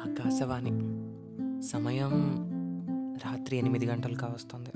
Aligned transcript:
ఆకాశవాణి. 0.00 0.70
సమయం 1.62 2.10
రాత్రి 3.24 3.56
ఎనిమిది 3.56 3.86
గంటలు 3.86 4.14
కావస్తుంది. 4.14 4.70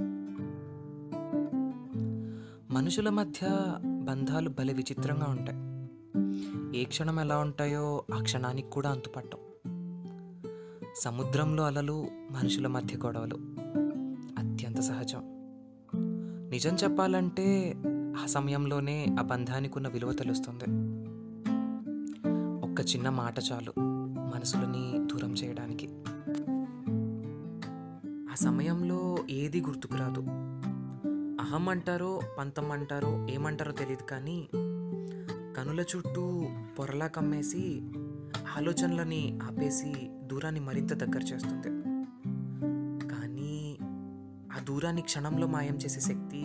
మనుషుల 2.75 3.09
మధ్య 3.09 3.49
బంధాలు 4.03 4.51
భలే 4.51 4.73
విచిత్రంగా 4.73 5.27
ఉంటాయి. 5.29 5.69
ఏ 6.81 6.85
క్షణం 6.85 7.21
ఎలా 7.21 7.39
ఉంటాయో 7.39 8.05
ఆ 8.15 8.23
క్షణానికి 8.23 8.71
కూడా 8.71 8.91
అంతుపట్టం. 8.91 9.39
సముద్రంలో 10.97 11.63
అలలు 11.63 12.07
మనుషుల 12.31 12.67
మధ్య 12.67 12.97
గొడవలు. 13.05 13.37
అత్యంత 14.39 14.81
సహజం. 14.81 15.23
నిజం 16.51 16.77
చెప్పాలంటే 16.77 17.75
ఆ 18.23 18.27
సమయంలోనే 18.27 19.07
ఆ 19.21 19.23
బంధానికి 19.23 19.75
ఉన్న 19.77 19.89
విలువ 19.89 20.13
తెలుస్తుంది. 20.13 20.65
ఒక్క 22.67 22.81
చిన్న 22.81 23.09
మాట 23.09 23.35
చాలు. 23.53 23.73
మనసులని 24.35 24.98
చేయడానికి. 25.45 25.89
ఆ 28.31 28.35
సమయంలో 28.35 29.17
ఏది 29.31 29.61
గుర్తుకురాదు 29.61 30.25
అహం 31.41 31.69
అంటారో 31.69 32.21
పంతం 32.39 32.73
అంటారో 32.73 33.27
ఏమంటారో 33.31 33.73
తెలియదు 33.73 34.03
కానీ 34.03 34.49
కనుల 35.57 35.81
చుట్టూ 35.81 36.49
పొరలా 36.79 37.07
కమ్మేసి 37.07 37.83
ఆలోచనలని 38.57 39.39
ఆపేసి 39.43 40.11
దూరాన్ని 40.27 40.61
మరింత 40.61 40.93
దగ్గర 40.93 41.23
చేస్తుంది. 41.23 41.71
కానీ 43.09 43.79
ఆ 44.53 44.65
దూరాన్ని 44.65 45.03
క్షణంలో 45.03 45.47
మాయం 45.47 45.75
చేసే 45.75 46.01
శక్తి 46.01 46.43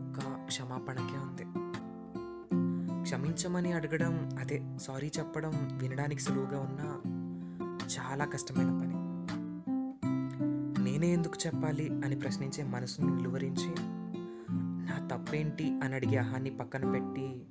ఒక్క 0.00 0.20
క్షమాపణకే 0.46 1.18
ఉంది. 1.18 1.44
క్షమించమని 3.02 3.72
అడగడం 3.72 4.36
అదే 4.38 4.62
సారీ 4.76 5.10
చెప్పడం 5.18 5.78
వినడానికి 5.78 6.20
సులువుగా 6.20 6.60
ఉన్నా 6.60 7.15
చాలా 7.86 8.24
కష్టమైన 8.24 8.68
పని. 8.68 8.96
నేనే 10.84 11.08
ఎందుకు 11.12 11.46
చెప్పాలి 11.46 11.88
అని 11.88 12.16
ప్రశ్నించే 12.16 12.64
మనసుని 12.64 13.16
నిలువరించి 13.16 13.74
నా 14.88 15.06
తప్పేంటి 15.06 15.80
అని 15.84 15.94
అడిగే 15.94 16.16
అహాన్ని 16.16 16.50
పక్కన 16.50 16.90
పెట్టి 16.90 17.46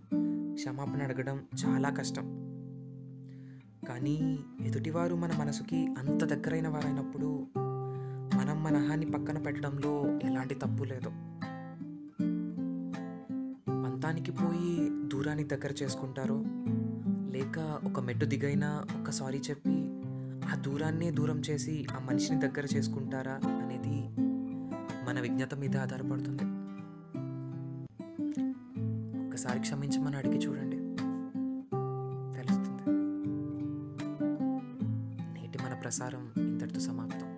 క్షమాపణ 0.53 1.03
అడగడం 1.03 1.39
చాలా 1.65 1.89
కష్టం. 1.89 2.23
కానీ 3.87 4.39
ఎదుటివారు 4.61 5.15
మన 5.15 5.29
మనసుకి 5.39 5.87
అంత 5.99 6.23
దగ్గరైన 6.23 6.67
వారైనప్పుడు 6.67 7.47
మనం 8.37 8.63
మన 8.63 8.77
అహాన్ని 8.77 9.05
పక్కన 9.05 9.37
పెట్టడంలో 9.37 10.19
ఎలాంటి 10.23 10.55
తప్పు 10.55 10.83
లేదు. 10.83 11.09
పంతానికి 13.83 14.31
పోయి 14.31 14.89
దూరాన్ని 15.07 15.43
దగ్గర 15.43 15.73
చేసుకుంటారో 15.83 16.43
లేక 17.31 17.79
ఒక 17.85 17.99
మెట్టు 17.99 18.25
దిగైనా 18.25 18.85
ఒక 19.01 19.09
సారీ 19.09 19.37
చెప్పి 19.37 19.94
ఆ 20.51 20.55
దూరాన్నే 20.55 21.11
దూరం 21.11 21.39
చేసి 21.39 21.87
ఆ 21.95 21.99
మనిషిని 21.99 22.39
దగ్గర 22.39 22.65
చేసుకుంటారా 22.75 23.31
అనేది 23.31 24.09
మన 25.05 25.19
విజ్ఞత 25.19 25.55
మీద 25.55 25.77
ఆధారపడుతుంది. 25.77 26.43
ఒక్కసారి 29.25 29.59
క్షమించమని 29.59 30.17
అడిగి 30.17 30.37
చూడండి. 30.37 30.75
తెలుస్తుంది. 32.35 32.83
నేటి 35.33 35.57
మన 35.57 35.73
ప్రసారం 35.73 36.31
ఇంతటితో 36.37 36.79
సమాప్తం. 36.79 37.34